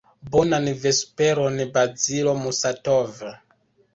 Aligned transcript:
Bonan 0.35 0.69
vesperon, 0.85 1.59
Bazilo 1.77 2.35
Musatov. 2.41 3.21